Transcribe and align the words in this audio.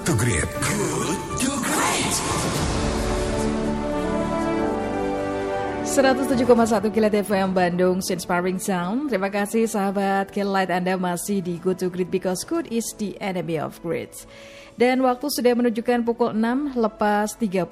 Good 0.00 0.16
to 0.16 0.24
Great. 0.24 0.48
Good 0.64 1.20
to 1.44 1.50
Great. 1.60 2.14
107,1 5.84 6.88
Kilat 6.88 7.12
FM 7.20 7.52
Bandung 7.52 8.00
Inspiring 8.00 8.56
Sound 8.56 9.12
Terima 9.12 9.28
kasih 9.28 9.68
sahabat 9.68 10.32
Kilat 10.32 10.72
Anda 10.72 10.96
masih 10.96 11.44
di 11.44 11.60
Good 11.60 11.84
to 11.84 11.92
Great 11.92 12.08
Because 12.08 12.48
good 12.48 12.64
is 12.72 12.88
the 12.96 13.12
enemy 13.20 13.60
of 13.60 13.76
great 13.84 14.24
Dan 14.80 15.04
waktu 15.04 15.28
sudah 15.28 15.52
menunjukkan 15.52 16.08
pukul 16.08 16.32
6 16.32 16.80
lepas 16.80 17.36
39 17.36 17.68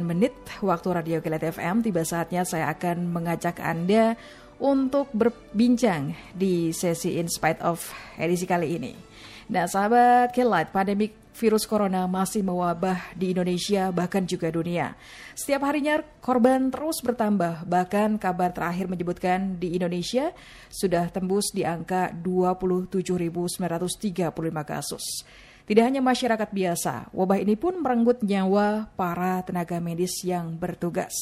menit 0.00 0.32
Waktu 0.64 0.88
Radio 0.88 1.20
Kilat 1.20 1.52
FM 1.52 1.84
Tiba 1.84 2.00
saatnya 2.00 2.48
saya 2.48 2.72
akan 2.72 3.12
mengajak 3.12 3.60
Anda 3.60 4.16
untuk 4.56 5.12
berbincang 5.12 6.16
di 6.32 6.72
sesi 6.72 7.20
In 7.20 7.28
Spite 7.28 7.60
of 7.60 7.92
edisi 8.16 8.48
kali 8.48 8.80
ini 8.80 9.08
Nah 9.48 9.64
sahabat 9.64 10.36
Kilat, 10.36 10.68
pandemi 10.68 11.08
virus 11.32 11.64
corona 11.64 12.04
masih 12.04 12.44
mewabah 12.44 13.16
di 13.16 13.32
Indonesia 13.32 13.88
bahkan 13.88 14.20
juga 14.28 14.52
dunia. 14.52 14.92
Setiap 15.32 15.64
harinya 15.64 16.04
korban 16.20 16.68
terus 16.68 17.00
bertambah, 17.00 17.64
bahkan 17.64 18.20
kabar 18.20 18.52
terakhir 18.52 18.92
menyebutkan 18.92 19.56
di 19.56 19.72
Indonesia 19.72 20.36
sudah 20.68 21.08
tembus 21.08 21.48
di 21.56 21.64
angka 21.64 22.12
27.935 22.12 24.28
kasus. 24.68 25.24
Tidak 25.64 25.84
hanya 25.84 26.04
masyarakat 26.04 26.48
biasa, 26.52 27.08
wabah 27.16 27.40
ini 27.40 27.56
pun 27.56 27.80
merenggut 27.80 28.20
nyawa 28.20 28.92
para 29.00 29.40
tenaga 29.48 29.80
medis 29.80 30.12
yang 30.28 30.60
bertugas. 30.60 31.16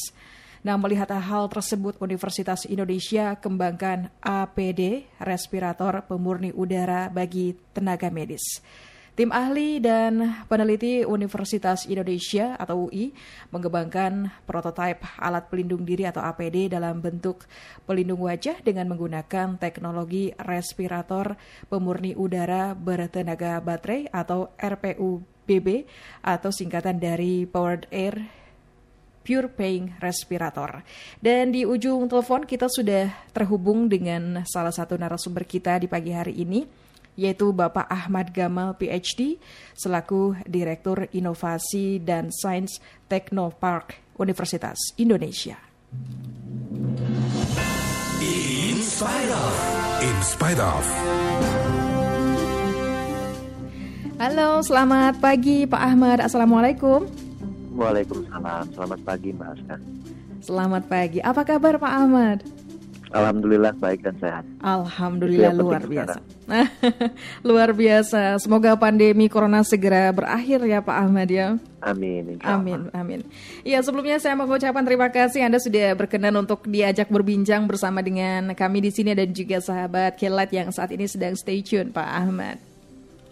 Nah, 0.67 0.75
melihat 0.75 1.07
hal 1.15 1.47
tersebut, 1.47 1.95
Universitas 2.03 2.67
Indonesia 2.67 3.39
kembangkan 3.39 4.11
APD, 4.19 5.07
respirator 5.23 6.03
pemurni 6.11 6.51
udara 6.51 7.07
bagi 7.07 7.55
tenaga 7.71 8.11
medis. 8.11 8.43
Tim 9.15 9.31
ahli 9.31 9.79
dan 9.79 10.43
peneliti 10.51 11.07
Universitas 11.07 11.87
Indonesia 11.87 12.59
atau 12.59 12.91
UI 12.91 13.15
mengembangkan 13.55 14.43
prototipe 14.43 15.07
alat 15.23 15.47
pelindung 15.47 15.87
diri 15.87 16.03
atau 16.03 16.27
APD 16.27 16.67
dalam 16.67 16.99
bentuk 16.99 17.47
pelindung 17.87 18.27
wajah 18.27 18.59
dengan 18.59 18.91
menggunakan 18.91 19.63
teknologi 19.63 20.35
respirator 20.35 21.39
pemurni 21.71 22.19
udara 22.19 22.75
bertenaga 22.75 23.63
baterai 23.63 24.11
atau 24.11 24.51
RPUBB 24.59 25.87
atau 26.27 26.51
singkatan 26.51 26.99
dari 26.99 27.47
Powered 27.47 27.87
Air 27.95 28.46
Pure 29.27 29.51
Paying 29.51 29.99
Respirator. 29.99 30.87
Dan 31.19 31.51
di 31.51 31.67
ujung 31.67 32.07
telepon 32.07 32.47
kita 32.47 32.71
sudah 32.71 33.11
terhubung 33.35 33.91
dengan 33.91 34.47
salah 34.47 34.71
satu 34.71 34.95
narasumber 34.95 35.43
kita 35.43 35.83
di 35.83 35.91
pagi 35.91 36.15
hari 36.15 36.39
ini, 36.39 36.63
yaitu 37.19 37.51
Bapak 37.51 37.91
Ahmad 37.91 38.31
Gamal 38.31 38.79
PhD, 38.79 39.43
selaku 39.75 40.39
Direktur 40.47 41.11
Inovasi 41.11 41.99
dan 41.99 42.31
Sains 42.31 42.79
Teknopark 43.11 43.99
Universitas 44.23 44.79
Indonesia. 44.95 45.59
In 48.23 48.79
spite 48.79 49.33
of. 49.35 49.55
In 50.07 50.19
spite 50.23 50.63
of. 50.63 50.85
Halo, 54.17 54.65
selamat 54.65 55.21
pagi 55.21 55.69
Pak 55.69 55.83
Ahmad. 55.83 56.25
Assalamualaikum. 56.25 57.26
Waalaikumsalam. 57.77 58.65
Selamat 58.73 59.01
pagi 59.05 59.29
Mbak 59.37 59.49
Aska. 59.53 59.77
Selamat 60.41 60.83
pagi. 60.89 61.19
Apa 61.21 61.45
kabar 61.45 61.77
Pak 61.77 61.93
Ahmad? 61.93 62.39
Alhamdulillah 63.15 63.71
baik 63.79 64.03
dan 64.03 64.19
sehat. 64.19 64.45
Alhamdulillah 64.61 65.55
luar 65.55 65.87
biasa. 65.87 66.19
luar 67.49 67.71
biasa. 67.71 68.43
Semoga 68.43 68.75
pandemi 68.75 69.31
corona 69.31 69.63
segera 69.63 70.11
berakhir 70.11 70.67
ya 70.67 70.83
Pak 70.83 70.97
Ahmad 71.07 71.29
ya. 71.31 71.55
Amin. 71.81 72.37
Amin. 72.43 72.91
Amin. 72.91 73.21
Ya 73.63 73.79
sebelumnya 73.79 74.19
saya 74.19 74.35
mau 74.35 74.51
mengucapkan 74.51 74.83
terima 74.83 75.07
kasih 75.07 75.47
Anda 75.47 75.63
sudah 75.63 75.95
berkenan 75.95 76.35
untuk 76.35 76.67
diajak 76.67 77.07
berbincang 77.07 77.71
bersama 77.71 78.03
dengan 78.03 78.51
kami 78.59 78.83
di 78.83 78.91
sini 78.91 79.15
dan 79.15 79.31
juga 79.31 79.63
sahabat 79.63 80.19
Kelat 80.19 80.51
yang 80.51 80.75
saat 80.75 80.91
ini 80.91 81.07
sedang 81.07 81.39
stay 81.39 81.63
tune 81.63 81.95
Pak 81.95 82.09
Ahmad. 82.11 82.59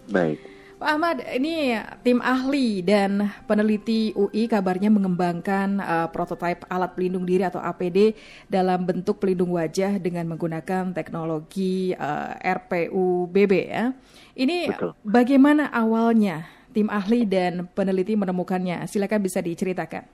Baik. 0.07 0.54
Pak 0.85 1.01
Ahmad, 1.01 1.25
ini 1.33 1.81
tim 2.05 2.21
ahli 2.21 2.85
dan 2.85 3.33
peneliti 3.49 4.13
UI 4.13 4.45
kabarnya 4.45 4.93
mengembangkan 4.93 5.81
uh, 5.81 6.13
prototipe 6.13 6.69
alat 6.69 6.93
pelindung 6.93 7.25
diri 7.25 7.41
atau 7.41 7.57
APD 7.57 8.13
dalam 8.53 8.85
bentuk 8.85 9.17
pelindung 9.17 9.57
wajah 9.57 9.97
dengan 9.97 10.29
menggunakan 10.29 10.93
teknologi 10.93 11.97
uh, 11.97 12.37
RPUBB 12.37 13.53
ya. 13.65 13.97
Ini 14.37 14.77
Betul. 14.77 14.93
bagaimana 15.01 15.73
awalnya 15.73 16.45
tim 16.77 16.93
ahli 16.93 17.25
dan 17.25 17.65
peneliti 17.73 18.13
menemukannya? 18.13 18.85
Silakan 18.85 19.25
bisa 19.25 19.41
diceritakan 19.41 20.05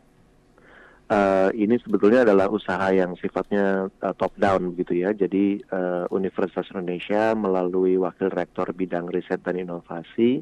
uh, 1.11 1.51
ini 1.53 1.77
sebetulnya 1.83 2.23
adalah 2.23 2.47
usaha 2.49 2.89
yang 2.95 3.19
sifatnya 3.19 3.91
uh, 3.91 4.15
top 4.15 4.33
down 4.39 4.73
gitu 4.79 4.95
ya. 4.95 5.11
Jadi 5.11 5.61
uh, 5.75 6.07
Universitas 6.15 6.71
Indonesia 6.71 7.35
melalui 7.35 7.99
wakil 7.99 8.31
rektor 8.31 8.71
bidang 8.71 9.11
riset 9.11 9.43
dan 9.43 9.59
inovasi 9.59 10.41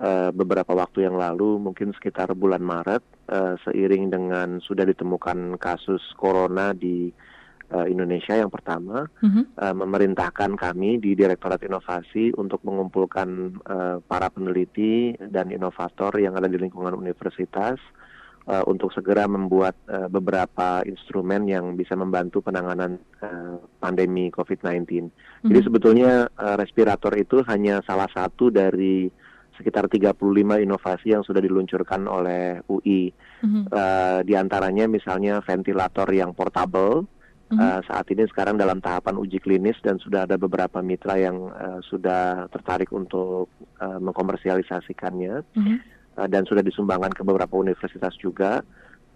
uh, 0.00 0.30
beberapa 0.30 0.72
waktu 0.72 1.04
yang 1.10 1.18
lalu, 1.18 1.58
mungkin 1.58 1.92
sekitar 1.92 2.32
bulan 2.38 2.62
Maret, 2.62 3.02
uh, 3.28 3.58
seiring 3.66 4.08
dengan 4.08 4.48
sudah 4.62 4.86
ditemukan 4.86 5.58
kasus 5.58 6.00
corona 6.14 6.70
di 6.70 7.10
uh, 7.74 7.86
Indonesia 7.88 8.38
yang 8.38 8.52
pertama, 8.52 9.04
uh-huh. 9.08 9.44
uh, 9.58 9.74
memerintahkan 9.74 10.54
kami 10.54 11.02
di 11.02 11.18
Direktorat 11.18 11.60
Inovasi 11.66 12.30
untuk 12.38 12.62
mengumpulkan 12.62 13.28
uh, 13.66 13.96
para 14.04 14.30
peneliti 14.30 15.16
dan 15.18 15.50
inovator 15.50 16.14
yang 16.20 16.38
ada 16.38 16.46
di 16.46 16.60
lingkungan 16.60 16.94
universitas 16.94 17.80
uh, 18.46 18.64
untuk 18.66 18.94
segera 18.94 19.26
membuat 19.26 19.74
uh, 19.90 20.06
beberapa 20.06 20.80
instrumen 20.86 21.50
yang 21.50 21.74
bisa 21.74 21.98
membantu 21.98 22.40
penanganan 22.40 22.98
uh, 23.20 23.58
pandemi 23.82 24.30
COVID-19. 24.30 24.86
Mm-hmm. 24.86 25.48
Jadi 25.50 25.60
sebetulnya 25.66 26.12
uh, 26.38 26.56
respirator 26.56 27.12
itu 27.18 27.42
hanya 27.46 27.82
salah 27.84 28.08
satu 28.10 28.48
dari 28.48 29.10
sekitar 29.56 29.88
35 29.88 30.20
inovasi 30.62 31.16
yang 31.16 31.24
sudah 31.24 31.40
diluncurkan 31.40 32.06
oleh 32.06 32.60
UI. 32.70 33.10
Mm-hmm. 33.42 33.62
Uh, 33.72 34.20
di 34.22 34.34
antaranya 34.38 34.86
misalnya 34.86 35.42
ventilator 35.42 36.06
yang 36.14 36.32
portable. 36.32 37.04
Uh, 37.46 37.78
saat 37.86 38.10
ini 38.10 38.26
sekarang 38.26 38.58
dalam 38.58 38.82
tahapan 38.82 39.22
uji 39.22 39.38
klinis 39.38 39.78
dan 39.78 40.02
sudah 40.02 40.26
ada 40.26 40.34
beberapa 40.34 40.82
mitra 40.82 41.14
yang 41.14 41.46
uh, 41.54 41.78
sudah 41.78 42.50
tertarik 42.50 42.90
untuk 42.90 43.46
uh, 43.78 44.02
mengkomersialisasikannya. 44.02 45.46
Mm-hmm 45.54 45.95
uh, 46.16 46.28
dan 46.28 46.42
sudah 46.48 46.64
disumbangkan 46.64 47.12
ke 47.12 47.22
beberapa 47.22 47.54
universitas 47.56 48.16
juga. 48.18 48.64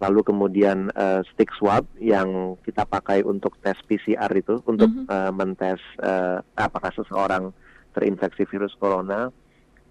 Lalu 0.01 0.25
kemudian 0.25 0.89
uh, 0.97 1.21
stick 1.29 1.53
swab 1.61 1.85
yang 2.01 2.57
kita 2.65 2.89
pakai 2.89 3.21
untuk 3.21 3.61
tes 3.61 3.77
PCR 3.85 4.33
itu 4.33 4.57
untuk 4.65 4.89
mm 4.89 5.05
-hmm. 5.05 5.13
uh, 5.13 5.33
mentes 5.33 5.81
uh, 6.01 6.41
apakah 6.57 6.89
seseorang 6.97 7.53
terinfeksi 7.93 8.49
virus 8.49 8.73
corona. 8.81 9.29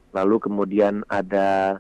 Lalu 0.10 0.42
kemudian 0.42 1.06
ada 1.06 1.78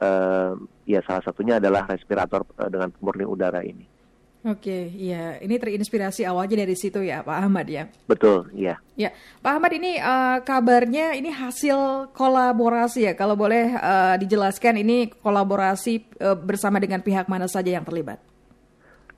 uh, 0.00 0.56
ya 0.88 1.04
salah 1.04 1.20
satunya 1.20 1.60
adalah 1.60 1.84
respirator 1.84 2.48
uh, 2.56 2.72
dengan 2.72 2.88
pemurni 2.88 3.28
udara 3.28 3.60
ini. 3.60 3.97
Oke, 4.46 4.94
iya. 4.94 5.34
Ini 5.42 5.58
terinspirasi 5.58 6.22
awalnya 6.22 6.62
dari 6.62 6.78
situ 6.78 7.02
ya, 7.02 7.26
Pak 7.26 7.38
Ahmad 7.42 7.66
ya? 7.66 7.90
Betul, 8.06 8.46
iya. 8.54 8.78
Ya, 8.94 9.10
Pak 9.42 9.58
Ahmad 9.58 9.74
ini 9.74 9.98
uh, 9.98 10.38
kabarnya 10.46 11.18
ini 11.18 11.34
hasil 11.34 12.10
kolaborasi 12.14 13.10
ya. 13.10 13.12
Kalau 13.18 13.34
boleh 13.34 13.74
uh, 13.74 14.14
dijelaskan 14.14 14.78
ini 14.78 15.10
kolaborasi 15.10 16.22
uh, 16.22 16.38
bersama 16.38 16.78
dengan 16.78 17.02
pihak 17.02 17.26
mana 17.26 17.50
saja 17.50 17.74
yang 17.74 17.82
terlibat? 17.82 18.22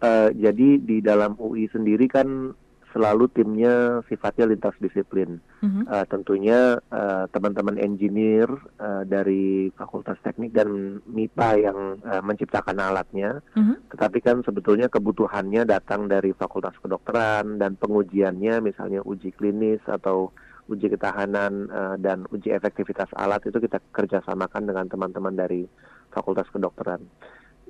Uh, 0.00 0.32
jadi 0.32 0.80
di 0.80 1.04
dalam 1.04 1.36
UI 1.36 1.68
sendiri 1.68 2.08
kan 2.08 2.56
selalu 2.90 3.30
timnya 3.30 4.02
sifatnya 4.10 4.50
lintas 4.50 4.74
disiplin. 4.82 5.38
Mm-hmm. 5.62 5.84
Uh, 5.86 6.06
tentunya 6.10 6.60
uh, 6.90 7.24
teman-teman 7.30 7.78
engineer 7.78 8.50
uh, 8.82 9.06
dari 9.06 9.70
Fakultas 9.74 10.18
Teknik 10.22 10.54
dan 10.54 11.00
MIPA 11.06 11.50
yang 11.70 11.78
uh, 12.02 12.22
menciptakan 12.22 12.78
alatnya, 12.82 13.40
mm-hmm. 13.54 13.94
tetapi 13.94 14.18
kan 14.22 14.42
sebetulnya 14.42 14.90
kebutuhannya 14.90 15.64
datang 15.64 16.10
dari 16.10 16.34
Fakultas 16.34 16.74
Kedokteran 16.82 17.62
dan 17.62 17.78
pengujiannya 17.78 18.62
misalnya 18.62 19.00
uji 19.06 19.30
klinis 19.34 19.82
atau 19.86 20.34
uji 20.70 20.86
ketahanan 20.86 21.66
uh, 21.70 21.96
dan 21.98 22.26
uji 22.30 22.54
efektivitas 22.54 23.10
alat 23.18 23.42
itu 23.42 23.58
kita 23.58 23.82
kerjasamakan 23.90 24.70
dengan 24.70 24.86
teman-teman 24.86 25.34
dari 25.34 25.66
Fakultas 26.14 26.46
Kedokteran 26.50 27.02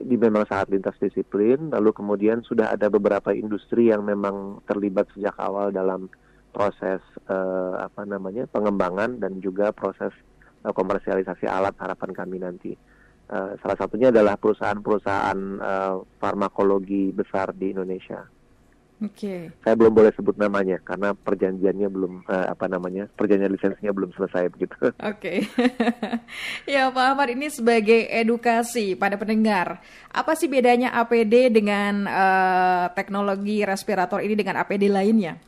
di 0.01 0.17
memang 0.17 0.49
sangat 0.49 0.73
lintas 0.73 0.97
disiplin, 0.97 1.69
lalu 1.69 1.93
kemudian 1.93 2.41
sudah 2.41 2.73
ada 2.73 2.89
beberapa 2.89 3.31
industri 3.37 3.93
yang 3.93 4.05
memang 4.05 4.65
terlibat 4.65 5.09
sejak 5.13 5.37
awal 5.37 5.69
dalam 5.69 6.09
proses 6.51 6.99
uh, 7.31 7.79
apa 7.79 8.03
namanya 8.09 8.49
pengembangan 8.51 9.23
dan 9.23 9.39
juga 9.39 9.71
proses 9.71 10.11
uh, 10.67 10.73
komersialisasi 10.75 11.47
alat 11.47 11.77
harapan 11.79 12.11
kami 12.11 12.37
nanti. 12.43 12.73
Uh, 13.31 13.55
salah 13.63 13.79
satunya 13.79 14.11
adalah 14.11 14.35
perusahaan-perusahaan 14.35 15.39
uh, 15.63 16.03
farmakologi 16.19 17.15
besar 17.15 17.55
di 17.55 17.71
Indonesia. 17.71 18.27
Oke. 19.01 19.17
Okay. 19.17 19.41
Saya 19.65 19.75
belum 19.81 19.97
boleh 19.97 20.13
sebut 20.13 20.37
namanya 20.37 20.77
karena 20.85 21.17
perjanjiannya 21.17 21.89
belum 21.89 22.13
uh, 22.29 22.53
apa 22.53 22.69
namanya 22.69 23.09
perjanjian 23.17 23.57
lisensinya 23.57 23.97
belum 23.97 24.13
selesai 24.13 24.53
begitu. 24.53 24.77
Oke. 24.85 24.93
Okay. 25.17 25.39
ya 26.77 26.93
Pak 26.93 27.17
Ahmad 27.17 27.33
ini 27.33 27.49
sebagai 27.49 28.05
edukasi 28.13 28.93
pada 29.01 29.17
pendengar, 29.17 29.81
apa 30.13 30.37
sih 30.37 30.53
bedanya 30.53 30.93
APD 31.01 31.49
dengan 31.49 32.05
uh, 32.05 32.93
teknologi 32.93 33.65
respirator 33.65 34.21
ini 34.21 34.37
dengan 34.37 34.61
APD 34.61 34.93
lainnya? 34.93 35.41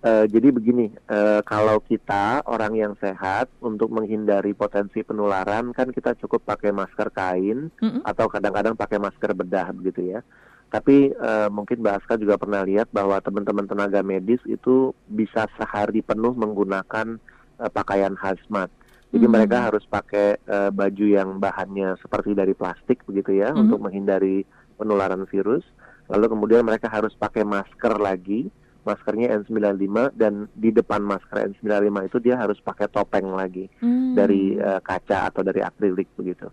Uh, 0.00 0.24
jadi 0.24 0.48
begini, 0.48 0.92
uh, 1.12 1.44
kalau 1.44 1.82
kita 1.84 2.40
orang 2.48 2.72
yang 2.72 2.92
sehat 2.96 3.52
untuk 3.60 3.92
menghindari 3.92 4.56
potensi 4.56 5.04
penularan 5.04 5.76
kan 5.76 5.92
kita 5.92 6.16
cukup 6.24 6.46
pakai 6.46 6.72
masker 6.72 7.12
kain 7.12 7.68
mm 7.68 7.88
-hmm. 7.90 8.02
atau 8.06 8.32
kadang-kadang 8.32 8.72
pakai 8.78 8.96
masker 8.96 9.36
bedah 9.36 9.68
begitu 9.76 10.16
ya. 10.16 10.24
Tapi 10.66 11.14
uh, 11.14 11.48
mungkin 11.48 11.78
Mbak 11.78 11.94
Aska 12.02 12.14
juga 12.18 12.34
pernah 12.36 12.66
lihat 12.66 12.90
bahwa 12.90 13.22
teman-teman 13.22 13.70
tenaga 13.70 14.02
medis 14.02 14.42
itu 14.50 14.90
bisa 15.06 15.46
sehari 15.54 16.02
penuh 16.02 16.34
menggunakan 16.34 17.22
uh, 17.62 17.70
pakaian 17.70 18.18
hazmat. 18.18 18.68
Jadi 19.14 19.24
hmm. 19.24 19.32
mereka 19.32 19.70
harus 19.70 19.86
pakai 19.86 20.42
uh, 20.50 20.70
baju 20.74 21.06
yang 21.06 21.38
bahannya 21.38 21.94
seperti 22.02 22.34
dari 22.34 22.52
plastik 22.52 23.06
begitu 23.06 23.38
ya 23.38 23.54
hmm. 23.54 23.62
untuk 23.62 23.78
menghindari 23.78 24.42
penularan 24.74 25.22
virus. 25.30 25.62
Lalu 26.10 26.26
kemudian 26.34 26.66
mereka 26.66 26.90
harus 26.90 27.14
pakai 27.14 27.46
masker 27.46 27.98
lagi, 27.98 28.50
maskernya 28.86 29.38
N95 29.42 30.14
dan 30.14 30.46
di 30.54 30.70
depan 30.70 31.02
masker 31.02 31.50
N95 31.50 32.10
itu 32.10 32.18
dia 32.22 32.38
harus 32.38 32.58
pakai 32.58 32.90
topeng 32.90 33.30
lagi 33.34 33.70
hmm. 33.82 34.14
dari 34.18 34.58
uh, 34.58 34.82
kaca 34.82 35.30
atau 35.30 35.46
dari 35.46 35.62
akrilik 35.62 36.06
begitu. 36.18 36.50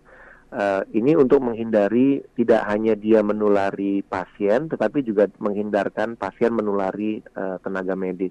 Uh, 0.54 0.86
ini 0.94 1.18
untuk 1.18 1.42
menghindari 1.42 2.22
tidak 2.38 2.62
hanya 2.70 2.94
dia 2.94 3.26
menulari 3.26 4.06
pasien, 4.06 4.70
tetapi 4.70 5.02
juga 5.02 5.26
menghindarkan 5.42 6.14
pasien 6.14 6.54
menulari 6.54 7.18
uh, 7.34 7.58
tenaga 7.58 7.98
medis. 7.98 8.30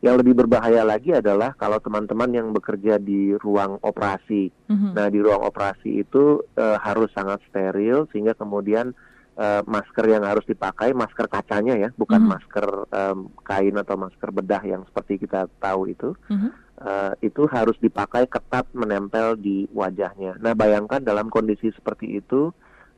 Yang 0.00 0.24
lebih 0.24 0.40
berbahaya 0.40 0.80
lagi 0.80 1.12
adalah 1.12 1.52
kalau 1.60 1.76
teman-teman 1.76 2.32
yang 2.32 2.48
bekerja 2.56 2.96
di 2.96 3.36
ruang 3.36 3.76
operasi. 3.84 4.48
Mm-hmm. 4.48 4.92
Nah, 4.96 5.06
di 5.12 5.18
ruang 5.20 5.44
operasi 5.44 6.08
itu 6.08 6.40
uh, 6.56 6.80
harus 6.80 7.12
sangat 7.12 7.44
steril 7.52 8.08
sehingga 8.16 8.32
kemudian 8.32 8.96
uh, 9.36 9.60
masker 9.68 10.08
yang 10.08 10.24
harus 10.24 10.48
dipakai 10.48 10.96
masker 10.96 11.28
kacanya 11.28 11.76
ya, 11.76 11.92
bukan 12.00 12.24
mm-hmm. 12.24 12.32
masker 12.32 12.66
um, 12.88 13.28
kain 13.44 13.76
atau 13.76 14.00
masker 14.00 14.30
bedah 14.32 14.64
yang 14.64 14.88
seperti 14.88 15.20
kita 15.20 15.52
tahu 15.60 15.92
itu. 15.92 16.16
Mm-hmm 16.32 16.67
uh, 16.80 17.12
itu 17.20 17.46
harus 17.50 17.76
dipakai 17.82 18.26
ketat 18.30 18.66
menempel 18.74 19.34
di 19.38 19.66
wajahnya. 19.74 20.38
Nah, 20.38 20.54
bayangkan 20.54 21.02
dalam 21.02 21.30
kondisi 21.30 21.70
seperti 21.74 22.18
itu 22.18 22.50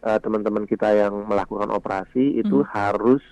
uh, 0.04 0.18
teman-teman 0.20 0.64
kita 0.68 0.92
yang 0.92 1.28
melakukan 1.28 1.72
operasi 1.72 2.40
itu 2.40 2.64
hmm. 2.64 2.68
harus 2.70 3.22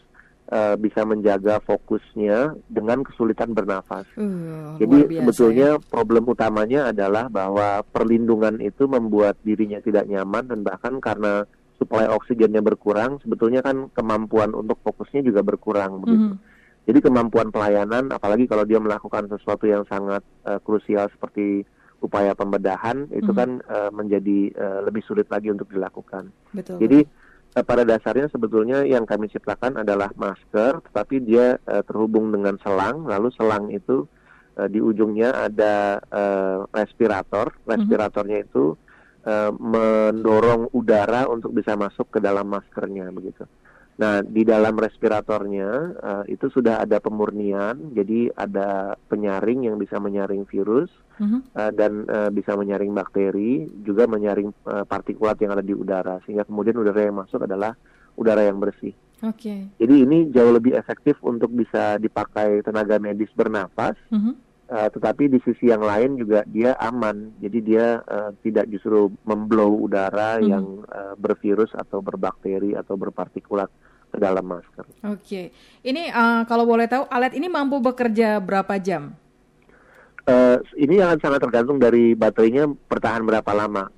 uh, 0.53 0.75
bisa 0.77 1.05
menjaga 1.05 1.61
fokusnya 1.65 2.57
dengan 2.69 3.05
kesulitan 3.05 3.53
bernafas. 3.53 4.09
Uh, 4.17 4.77
Jadi 4.81 5.21
sebetulnya 5.21 5.77
ya. 5.77 5.83
problem 5.93 6.25
utamanya 6.29 6.93
adalah 6.93 7.29
bahwa 7.29 7.85
perlindungan 7.85 8.61
itu 8.65 8.89
membuat 8.89 9.37
dirinya 9.45 9.81
tidak 9.85 10.09
nyaman 10.09 10.49
dan 10.49 10.61
bahkan 10.65 11.01
karena 11.01 11.45
suplai 11.79 12.11
oksigennya 12.11 12.59
berkurang, 12.59 13.23
sebetulnya 13.23 13.63
kan 13.63 13.87
kemampuan 13.95 14.51
untuk 14.51 14.83
fokusnya 14.83 15.23
juga 15.23 15.47
berkurang 15.47 16.03
begitu. 16.03 16.35
Hmm. 16.35 16.43
Jadi 16.89 17.05
kemampuan 17.05 17.53
pelayanan, 17.53 18.09
apalagi 18.09 18.49
kalau 18.49 18.65
dia 18.65 18.81
melakukan 18.81 19.29
sesuatu 19.29 19.69
yang 19.69 19.85
sangat 19.93 20.25
uh, 20.49 20.57
krusial 20.65 21.13
seperti 21.13 21.69
upaya 22.01 22.33
pembedahan, 22.33 23.13
itu 23.13 23.29
mm 23.29 23.37
-hmm. 23.37 23.37
kan 23.37 23.51
uh, 23.69 23.91
menjadi 23.93 24.49
uh, 24.57 24.81
lebih 24.89 25.05
sulit 25.05 25.29
lagi 25.29 25.53
untuk 25.53 25.69
dilakukan. 25.69 26.33
Betul. 26.57 26.81
Jadi 26.81 27.05
uh, 27.61 27.65
pada 27.69 27.85
dasarnya 27.85 28.33
sebetulnya 28.33 28.89
yang 28.89 29.05
kami 29.05 29.29
ciptakan 29.29 29.85
adalah 29.85 30.09
masker, 30.17 30.81
tetapi 30.89 31.21
dia 31.29 31.61
uh, 31.69 31.85
terhubung 31.85 32.33
dengan 32.33 32.57
selang, 32.65 33.05
lalu 33.05 33.37
selang 33.37 33.69
itu 33.69 34.09
uh, 34.57 34.65
di 34.65 34.81
ujungnya 34.81 35.45
ada 35.45 36.01
uh, 36.09 36.65
respirator, 36.73 37.53
mhm. 37.53 37.69
respiratornya 37.69 38.39
mm 38.41 38.45
-hmm. 38.49 38.53
itu 38.57 38.65
uh, 39.29 39.53
mendorong 39.53 40.73
udara 40.73 41.29
untuk 41.29 41.53
bisa 41.53 41.77
masuk 41.77 42.09
ke 42.17 42.19
dalam 42.25 42.49
maskernya 42.49 43.13
begitu. 43.13 43.45
Nah, 43.99 44.23
di 44.23 44.47
dalam 44.47 44.79
respiratornya 44.79 45.71
uh, 45.99 46.25
itu 46.31 46.47
sudah 46.55 46.87
ada 46.87 47.03
pemurnian, 47.03 47.91
jadi 47.99 48.31
ada 48.31 48.95
penyaring 49.11 49.67
yang 49.67 49.75
bisa 49.75 49.99
menyaring 49.99 50.47
virus 50.47 50.87
uh-huh. 51.19 51.43
uh, 51.59 51.75
dan 51.75 52.07
uh, 52.07 52.31
bisa 52.31 52.55
menyaring 52.55 52.95
bakteri, 52.95 53.67
juga 53.83 54.07
menyaring 54.07 54.55
uh, 54.71 54.87
partikulat 54.87 55.43
yang 55.43 55.59
ada 55.59 55.67
di 55.67 55.75
udara, 55.75 56.23
sehingga 56.23 56.47
kemudian 56.47 56.79
udara 56.79 57.11
yang 57.11 57.19
masuk 57.19 57.43
adalah 57.43 57.75
udara 58.15 58.47
yang 58.47 58.63
bersih. 58.63 58.95
Oke. 59.27 59.51
Okay. 59.51 59.61
Jadi 59.83 59.95
ini 60.07 60.19
jauh 60.31 60.55
lebih 60.55 60.79
efektif 60.79 61.19
untuk 61.27 61.51
bisa 61.51 61.99
dipakai 61.99 62.63
tenaga 62.63 63.03
medis 63.03 63.35
bernafas. 63.35 63.99
Uh-huh. 64.15 64.39
Uh, 64.69 64.85
tetapi 64.93 65.33
di 65.33 65.41
sisi 65.49 65.73
yang 65.73 65.81
lain 65.81 66.21
juga 66.21 66.45
dia 66.45 66.77
aman, 66.77 67.33
jadi 67.41 67.59
dia 67.65 67.87
uh, 68.05 68.37
tidak 68.45 68.69
justru 68.69 69.09
memblow 69.25 69.81
udara 69.81 70.37
hmm. 70.37 70.45
yang 70.45 70.85
uh, 70.93 71.17
bervirus 71.17 71.73
atau 71.73 72.05
berbakteri 72.05 72.77
atau 72.77 73.01
berpartikulat 73.01 73.73
ke 74.13 74.17
dalam 74.21 74.45
masker. 74.45 74.85
Oke, 75.09 75.53
ini 75.85 76.13
uh, 76.13 76.45
kalau 76.45 76.69
boleh 76.69 76.85
tahu 76.85 77.09
alat 77.09 77.33
ini 77.33 77.49
mampu 77.49 77.81
bekerja 77.81 78.41
berapa 78.45 78.77
jam? 78.77 79.17
Uh, 80.29 80.61
ini 80.77 81.01
akan 81.01 81.17
sangat 81.25 81.41
tergantung 81.41 81.81
dari 81.81 82.13
baterainya 82.13 82.69
bertahan 82.69 83.25
berapa 83.25 83.49
lama. 83.57 83.89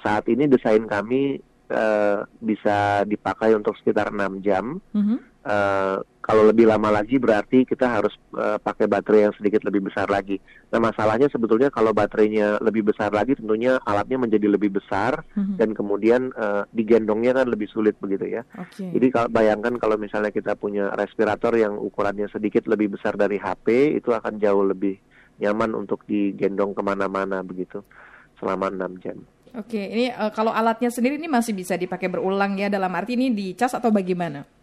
Saat 0.00 0.32
ini 0.32 0.48
desain 0.48 0.88
kami 0.88 1.36
uh, 1.68 2.24
bisa 2.40 3.04
dipakai 3.04 3.52
untuk 3.52 3.76
sekitar 3.76 4.08
6 4.08 4.40
jam. 4.40 4.80
-huh. 4.96 5.20
uh, 5.44 6.00
kalau 6.26 6.42
lebih 6.42 6.66
lama 6.66 6.90
lagi 6.90 7.22
berarti 7.22 7.62
kita 7.62 7.86
harus 7.86 8.10
uh, 8.34 8.58
pakai 8.58 8.90
baterai 8.90 9.30
yang 9.30 9.34
sedikit 9.38 9.62
lebih 9.62 9.86
besar 9.86 10.10
lagi. 10.10 10.42
Nah 10.74 10.82
masalahnya 10.82 11.30
sebetulnya 11.30 11.70
kalau 11.70 11.94
baterainya 11.94 12.58
lebih 12.58 12.90
besar 12.90 13.14
lagi 13.14 13.38
tentunya 13.38 13.78
alatnya 13.86 14.18
menjadi 14.18 14.50
lebih 14.50 14.74
besar 14.74 15.22
mm-hmm. 15.22 15.54
dan 15.54 15.70
kemudian 15.70 16.34
uh, 16.34 16.66
digendongnya 16.74 17.38
kan 17.38 17.46
lebih 17.46 17.70
sulit 17.70 17.94
begitu 18.02 18.26
ya. 18.26 18.42
Okay. 18.58 18.90
Jadi 18.90 19.06
kalau 19.14 19.30
bayangkan 19.30 19.78
kalau 19.78 19.94
misalnya 19.94 20.34
kita 20.34 20.58
punya 20.58 20.90
respirator 20.98 21.54
yang 21.54 21.78
ukurannya 21.78 22.26
sedikit 22.26 22.66
lebih 22.66 22.98
besar 22.98 23.14
dari 23.14 23.38
HP 23.38 23.94
itu 23.94 24.10
akan 24.10 24.42
jauh 24.42 24.66
lebih 24.66 24.98
nyaman 25.38 25.78
untuk 25.78 26.02
digendong 26.10 26.74
ke 26.74 26.82
mana-mana 26.82 27.38
begitu 27.46 27.86
selama 28.42 28.66
6 28.74 29.04
jam. 29.04 29.18
Oke, 29.56 29.78
ini 29.78 30.10
uh, 30.10 30.34
kalau 30.34 30.50
alatnya 30.50 30.90
sendiri 30.90 31.16
ini 31.16 31.30
masih 31.30 31.54
bisa 31.54 31.78
dipakai 31.78 32.10
berulang 32.10 32.58
ya 32.58 32.66
dalam 32.66 32.90
arti 32.92 33.14
ini 33.14 33.30
dicas 33.32 33.72
atau 33.72 33.88
bagaimana? 33.88 34.55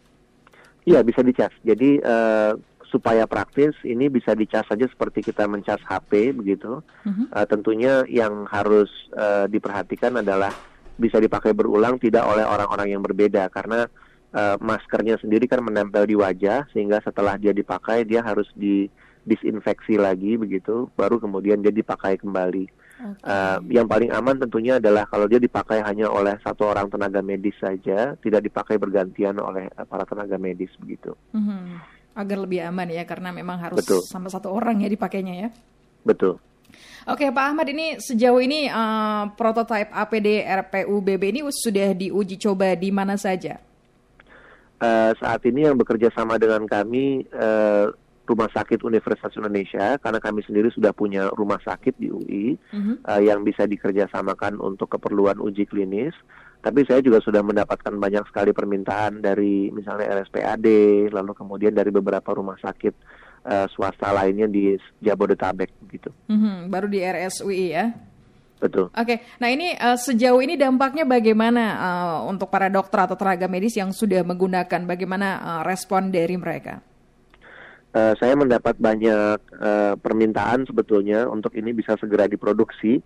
Iya 0.83 1.00
bisa 1.01 1.24
dicas. 1.24 1.51
Jadi 1.63 2.03
uh, 2.03 2.59
supaya 2.94 3.25
praktis 3.25 3.74
ini 3.81 4.06
bisa 4.06 4.38
dicas 4.38 4.68
saja 4.69 4.85
seperti 4.85 5.25
kita 5.25 5.50
mencas 5.50 5.81
HP 5.81 6.35
begitu. 6.38 6.83
Uh-huh. 6.83 7.25
Uh, 7.33 7.45
tentunya 7.50 8.06
yang 8.06 8.45
harus 8.45 8.91
uh, 9.18 9.49
diperhatikan 9.49 10.21
adalah 10.21 10.54
bisa 10.94 11.18
dipakai 11.18 11.57
berulang 11.57 11.97
tidak 11.97 12.21
oleh 12.21 12.45
orang-orang 12.45 12.94
yang 12.94 13.02
berbeda 13.02 13.49
karena 13.49 13.90
uh, 14.35 14.61
maskernya 14.61 15.18
sendiri 15.18 15.49
kan 15.49 15.66
menempel 15.66 16.06
di 16.06 16.13
wajah 16.13 16.69
sehingga 16.69 17.02
setelah 17.02 17.33
dia 17.42 17.49
dipakai 17.49 18.06
dia 18.06 18.21
harus 18.21 18.45
di 18.54 18.85
disinfeksi 19.23 19.95
lagi 19.95 20.35
begitu 20.35 20.92
baru 20.99 21.18
kemudian 21.18 21.63
dia 21.63 21.73
dipakai 21.73 22.19
kembali. 22.21 22.82
Okay. 23.04 23.28
Uh, 23.28 23.60
yang 23.68 23.83
paling 23.83 24.16
aman 24.16 24.40
tentunya 24.40 24.80
adalah 24.80 25.04
kalau 25.04 25.28
dia 25.28 25.36
dipakai 25.36 25.83
hanya 25.83 26.07
oleh 26.07 26.40
satu 26.40 26.72
orang 26.72 26.88
tenaga 26.88 27.19
medis 27.19 27.56
saja, 27.60 28.16
tidak 28.24 28.48
dipakai 28.48 28.80
bergantian 28.80 29.36
oleh 29.44 29.68
uh, 29.76 29.83
para 29.83 30.07
tenaga 30.07 30.40
medis 30.40 30.72
begitu. 30.80 31.12
Mm-hmm. 31.36 31.62
Agar 32.16 32.38
lebih 32.40 32.64
aman 32.64 32.88
ya, 32.88 33.04
karena 33.04 33.36
memang 33.36 33.60
harus 33.60 33.83
Betul. 33.83 34.00
sama 34.07 34.31
satu 34.31 34.56
orang 34.56 34.80
ya 34.80 34.88
dipakainya 34.88 35.36
ya. 35.36 35.50
Betul. 36.07 36.40
Oke 37.04 37.30
Pak 37.30 37.45
Ahmad 37.54 37.68
ini 37.69 38.00
sejauh 38.00 38.40
ini 38.40 38.72
uh, 38.72 39.30
prototipe 39.36 39.92
APD 39.92 40.42
RPUBB 40.42 41.22
ini 41.36 41.42
sudah 41.52 41.92
diuji 41.92 42.40
coba 42.40 42.74
di 42.80 42.90
mana 42.90 43.19
saja? 43.19 43.60
Uh, 44.80 45.12
saat 45.19 45.44
ini 45.48 45.68
yang 45.68 45.76
bekerja 45.80 46.12
sama 46.12 46.36
dengan 46.40 46.64
kami 46.68 47.28
uh, 47.31 47.92
Rumah 48.23 48.47
Sakit 48.56 48.87
Universitas 48.87 49.35
Indonesia 49.35 49.99
karena 49.99 50.19
kami 50.23 50.47
sendiri 50.47 50.71
sudah 50.71 50.95
punya 50.95 51.27
rumah 51.35 51.59
sakit 51.59 51.99
di 51.99 52.07
UI 52.07 52.56
mm-hmm. 52.56 53.03
uh, 53.03 53.19
yang 53.19 53.44
bisa 53.44 53.68
dikerjasamakan 53.68 54.63
untuk 54.63 54.95
keperluan 54.95 55.44
uji 55.44 55.68
klinis. 55.68 56.15
Tapi 56.63 56.87
saya 56.87 57.03
juga 57.03 57.19
sudah 57.19 57.44
mendapatkan 57.44 57.92
banyak 57.92 58.23
sekali 58.31 58.56
permintaan 58.56 59.19
dari 59.19 59.68
misalnya 59.75 60.15
RSPAD, 60.23 60.68
lalu 61.11 61.35
kemudian 61.35 61.75
dari 61.75 61.92
beberapa 61.92 62.31
rumah 62.31 62.56
sakit 62.56 62.95
uh, 63.44 63.68
swasta 63.68 64.15
lainnya 64.15 64.47
di 64.47 64.80
Jabodetabek 65.03 65.75
gitu. 65.92 66.07
Mm-hmm. 66.31 66.71
Baru 66.71 66.87
di 66.87 67.03
RSUI 67.03 67.65
ya? 67.75 67.92
Betul. 68.63 68.87
Oke, 68.95 68.95
okay. 68.95 69.18
nah 69.44 69.51
ini 69.51 69.75
uh, 69.75 69.99
sejauh 69.99 70.39
ini 70.39 70.56
dampaknya 70.56 71.03
bagaimana 71.03 71.63
uh, 71.75 72.18
untuk 72.31 72.47
para 72.47 72.71
dokter 72.71 73.03
atau 73.03 73.19
tenaga 73.19 73.51
medis 73.51 73.75
yang 73.75 73.92
sudah 73.92 74.23
menggunakan? 74.23 74.87
Bagaimana 74.87 75.27
uh, 75.44 75.61
respon 75.68 76.15
dari 76.15 76.39
mereka? 76.39 76.80
Uh, 77.94 78.14
saya 78.18 78.33
mendapat 78.35 78.76
banyak 78.78 79.40
uh, 79.57 79.94
permintaan 79.97 80.66
sebetulnya 80.68 81.30
untuk 81.30 81.54
ini 81.54 81.71
bisa 81.73 81.95
segera 81.97 82.26
diproduksi 82.28 83.00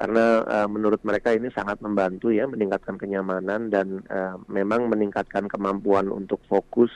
karena 0.00 0.40
uh, 0.48 0.68
menurut 0.68 1.04
mereka 1.04 1.36
ini 1.36 1.52
sangat 1.52 1.76
membantu 1.84 2.32
ya 2.32 2.48
meningkatkan 2.48 2.96
kenyamanan 2.96 3.68
dan 3.68 4.00
uh, 4.08 4.40
memang 4.48 4.88
meningkatkan 4.88 5.44
kemampuan 5.44 6.08
untuk 6.08 6.40
fokus 6.48 6.88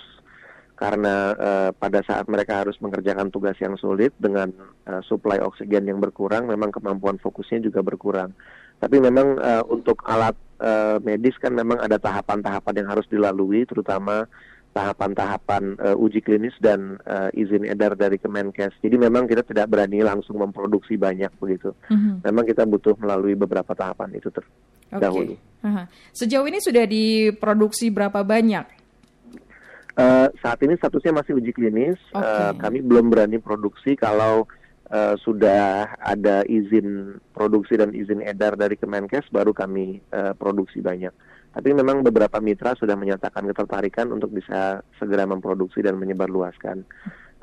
karena 0.74 1.36
uh, 1.38 1.70
pada 1.70 2.02
saat 2.02 2.26
mereka 2.26 2.66
harus 2.66 2.74
mengerjakan 2.82 3.30
tugas 3.30 3.54
yang 3.62 3.78
sulit 3.78 4.10
dengan 4.18 4.50
uh, 4.90 4.98
supply 5.06 5.38
oksigen 5.38 5.86
yang 5.86 6.02
berkurang, 6.02 6.50
memang 6.50 6.74
kemampuan 6.74 7.14
fokusnya 7.22 7.62
juga 7.62 7.78
berkurang. 7.78 8.34
Tapi 8.82 8.98
memang 8.98 9.38
uh, 9.38 9.62
untuk 9.70 10.02
alat 10.02 10.34
uh, 10.58 10.98
medis 10.98 11.38
kan 11.38 11.54
memang 11.54 11.78
ada 11.78 11.94
tahapan-tahapan 12.02 12.74
yang 12.82 12.88
harus 12.90 13.06
dilalui, 13.06 13.62
terutama 13.70 14.26
tahapan-tahapan 14.74 15.78
uh, 15.78 15.94
uji 15.94 16.18
klinis 16.18 16.52
dan 16.58 16.98
uh, 17.06 17.30
izin 17.30 17.62
edar 17.62 17.94
dari 17.94 18.18
Kemenkes. 18.18 18.74
Jadi 18.82 18.96
memang 18.98 19.30
kita 19.30 19.46
tidak 19.46 19.70
berani 19.70 20.02
langsung 20.02 20.42
memproduksi 20.42 20.98
banyak 20.98 21.30
begitu. 21.38 21.70
Mm-hmm. 21.86 22.26
Memang 22.26 22.44
kita 22.44 22.66
butuh 22.66 22.98
melalui 22.98 23.38
beberapa 23.38 23.70
tahapan 23.72 24.18
itu 24.18 24.34
terdahulu. 24.34 25.38
Okay. 25.38 25.64
Uh-huh. 25.64 25.86
Sejauh 26.10 26.46
ini 26.50 26.58
sudah 26.58 26.84
diproduksi 26.90 27.88
berapa 27.94 28.26
banyak? 28.26 28.66
Uh, 29.94 30.26
saat 30.42 30.58
ini 30.66 30.74
statusnya 30.74 31.22
masih 31.22 31.38
uji 31.38 31.54
klinis. 31.54 31.98
Okay. 32.10 32.18
Uh, 32.18 32.52
kami 32.58 32.82
belum 32.82 33.14
berani 33.14 33.38
produksi 33.38 33.94
kalau 33.94 34.50
uh, 34.90 35.14
sudah 35.22 35.94
ada 36.02 36.42
izin 36.50 37.22
produksi 37.30 37.78
dan 37.78 37.94
izin 37.94 38.26
edar 38.26 38.58
dari 38.58 38.74
Kemenkes, 38.74 39.30
baru 39.30 39.54
kami 39.54 40.02
uh, 40.10 40.34
produksi 40.34 40.82
banyak. 40.82 41.14
Tapi 41.54 41.70
memang 41.70 42.02
beberapa 42.02 42.42
mitra 42.42 42.74
sudah 42.74 42.98
menyatakan 42.98 43.46
ketertarikan 43.46 44.10
untuk 44.10 44.34
bisa 44.34 44.82
segera 44.98 45.22
memproduksi 45.22 45.80
dan 45.86 45.94
menyebarluaskan. 46.02 46.82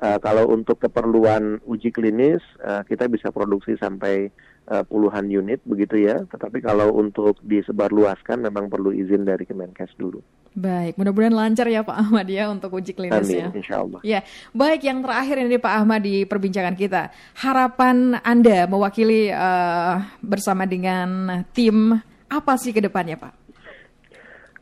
Uh, 0.02 0.18
kalau 0.20 0.52
untuk 0.52 0.84
keperluan 0.84 1.64
uji 1.64 1.96
klinis, 1.96 2.44
uh, 2.60 2.84
kita 2.84 3.08
bisa 3.08 3.32
produksi 3.32 3.78
sampai 3.80 4.28
uh, 4.68 4.84
puluhan 4.84 5.32
unit 5.32 5.64
begitu 5.64 6.04
ya. 6.04 6.28
Tetapi 6.28 6.60
kalau 6.60 6.92
untuk 6.92 7.40
disebarluaskan 7.46 8.52
memang 8.52 8.68
perlu 8.68 8.92
izin 8.92 9.24
dari 9.24 9.48
Kemenkes 9.48 9.96
dulu. 9.96 10.20
Baik, 10.52 11.00
mudah-mudahan 11.00 11.32
lancar 11.32 11.72
ya 11.72 11.80
Pak 11.80 11.96
Ahmad 11.96 12.28
ya 12.28 12.52
untuk 12.52 12.76
uji 12.76 12.92
klinisnya. 12.92 13.48
Amin, 13.48 13.64
insya 13.64 13.80
Allah. 13.80 14.04
Ya, 14.04 14.20
baik 14.52 14.84
yang 14.84 15.00
terakhir 15.00 15.48
ini 15.48 15.56
Pak 15.56 15.74
Ahmad 15.80 16.04
di 16.04 16.28
perbincangan 16.28 16.76
kita. 16.76 17.08
Harapan 17.40 18.20
Anda 18.20 18.68
mewakili 18.68 19.32
uh, 19.32 20.04
bersama 20.20 20.68
dengan 20.68 21.40
tim 21.56 21.96
apa 22.28 22.60
sih 22.60 22.76
ke 22.76 22.84
depannya 22.84 23.16
Pak? 23.16 23.41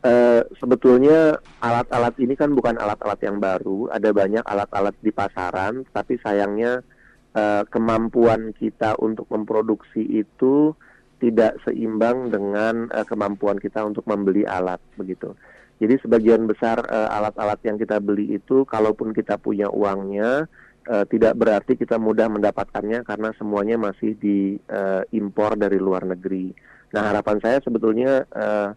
Uh, 0.00 0.40
sebetulnya 0.56 1.36
alat-alat 1.60 2.16
ini 2.16 2.32
kan 2.32 2.56
bukan 2.56 2.80
alat-alat 2.80 3.20
yang 3.20 3.36
baru, 3.36 3.92
ada 3.92 4.08
banyak 4.16 4.40
alat-alat 4.48 4.96
di 5.04 5.12
pasaran, 5.12 5.84
tapi 5.92 6.16
sayangnya 6.24 6.80
uh, 7.36 7.68
kemampuan 7.68 8.56
kita 8.56 8.96
untuk 8.96 9.28
memproduksi 9.28 10.00
itu 10.00 10.72
tidak 11.20 11.60
seimbang 11.68 12.32
dengan 12.32 12.88
uh, 12.88 13.04
kemampuan 13.04 13.60
kita 13.60 13.84
untuk 13.84 14.08
membeli 14.08 14.48
alat 14.48 14.80
begitu. 14.96 15.36
Jadi 15.80 16.00
sebagian 16.00 16.44
besar 16.44 16.80
alat-alat 16.88 17.60
yang 17.64 17.80
kita 17.80 18.04
beli 18.04 18.36
itu, 18.36 18.68
kalaupun 18.68 19.16
kita 19.16 19.40
punya 19.40 19.64
uangnya, 19.72 20.44
tidak 21.08 21.40
berarti 21.40 21.72
kita 21.72 21.96
mudah 21.96 22.28
mendapatkannya 22.28 23.00
karena 23.00 23.32
semuanya 23.40 23.80
masih 23.80 24.12
diimpor 24.20 25.56
dari 25.56 25.80
luar 25.80 26.04
negeri. 26.04 26.52
Nah 26.92 27.08
harapan 27.08 27.40
saya 27.40 27.64
sebetulnya 27.64 28.28
uh, 28.28 28.76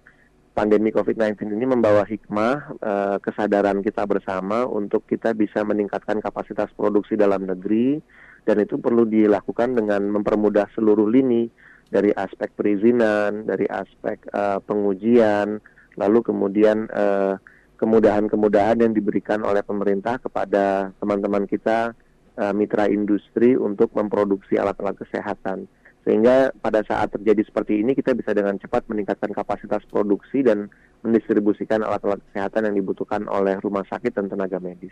pandemi 0.53 0.93
COVID-19 0.93 1.49
ini 1.49 1.65
membawa 1.65 2.05
hikmah 2.05 2.77
uh, 2.77 3.17
kesadaran 3.19 3.81
kita 3.81 4.05
bersama 4.05 4.69
untuk 4.69 5.03
kita 5.09 5.33
bisa 5.33 5.65
meningkatkan 5.65 6.21
kapasitas 6.21 6.69
produksi 6.77 7.17
dalam 7.17 7.49
negeri 7.49 7.97
dan 8.45 8.61
itu 8.61 8.77
perlu 8.77 9.09
dilakukan 9.09 9.73
dengan 9.73 10.05
mempermudah 10.13 10.69
seluruh 10.77 11.09
lini 11.09 11.49
dari 11.89 12.13
aspek 12.13 12.53
perizinan, 12.53 13.49
dari 13.49 13.65
aspek 13.65 14.21
uh, 14.29 14.61
pengujian, 14.61 15.57
lalu 15.97 16.19
kemudian 16.21 16.85
uh, 16.93 17.37
kemudahan-kemudahan 17.81 18.79
yang 18.79 18.93
diberikan 18.93 19.41
oleh 19.41 19.65
pemerintah 19.65 20.21
kepada 20.21 20.95
teman-teman 21.01 21.43
kita 21.49 21.91
mitra 22.33 22.89
industri 22.89 23.53
untuk 23.53 23.93
memproduksi 23.93 24.57
alat-alat 24.57 24.97
kesehatan. 24.97 25.69
Sehingga 26.03 26.51
pada 26.59 26.83
saat 26.83 27.15
terjadi 27.15 27.47
seperti 27.47 27.79
ini 27.79 27.95
kita 27.95 28.11
bisa 28.11 28.35
dengan 28.35 28.59
cepat 28.59 28.83
meningkatkan 28.91 29.31
kapasitas 29.31 29.87
produksi 29.87 30.43
dan 30.43 30.67
mendistribusikan 31.03 31.83
alat-alat 31.83 32.19
kesehatan 32.31 32.67
yang 32.71 32.75
dibutuhkan 32.79 33.23
oleh 33.31 33.55
rumah 33.63 33.87
sakit 33.87 34.11
dan 34.11 34.27
tenaga 34.27 34.59
medis. 34.59 34.91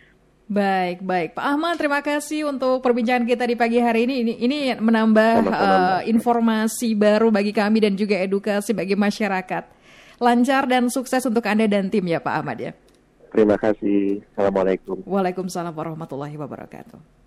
Baik, 0.51 0.99
baik. 0.99 1.39
Pak 1.39 1.45
Ahmad, 1.47 1.79
terima 1.79 2.03
kasih 2.03 2.51
untuk 2.51 2.83
perbincangan 2.83 3.23
kita 3.23 3.47
di 3.47 3.55
pagi 3.55 3.79
hari 3.79 4.03
ini. 4.03 4.15
Ini, 4.19 4.33
ini 4.43 4.59
menambah 4.75 5.33
uh, 5.47 6.01
informasi 6.03 6.91
baru 6.99 7.31
bagi 7.31 7.55
kami 7.55 7.79
dan 7.79 7.95
juga 7.95 8.19
edukasi 8.19 8.75
bagi 8.75 8.99
masyarakat. 8.99 9.63
Lancar 10.19 10.67
dan 10.67 10.91
sukses 10.91 11.23
untuk 11.23 11.47
Anda 11.47 11.71
dan 11.71 11.87
tim 11.87 12.03
ya 12.03 12.19
Pak 12.19 12.35
Ahmad 12.43 12.59
ya. 12.59 12.71
Terima 13.31 13.55
kasih. 13.55 14.19
Assalamualaikum. 14.35 15.07
Waalaikumsalam 15.07 15.71
warahmatullahi 15.71 16.35
wabarakatuh. 16.35 17.20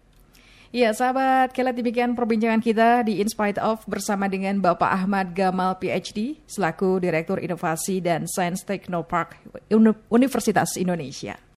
Ya, 0.74 0.90
sahabat, 0.90 1.54
kira 1.54 1.70
demikian 1.70 2.18
perbincangan 2.18 2.58
kita 2.58 3.06
di 3.06 3.22
In 3.22 3.30
Spite 3.30 3.62
Of 3.62 3.86
bersama 3.86 4.26
dengan 4.26 4.58
Bapak 4.58 4.90
Ahmad 4.90 5.30
Gamal 5.30 5.78
PhD 5.78 6.42
selaku 6.50 6.98
Direktur 6.98 7.38
Inovasi 7.38 8.02
dan 8.02 8.26
Sains 8.26 8.66
Technopark 8.66 9.38
Universitas 10.10 10.74
Indonesia. 10.74 11.38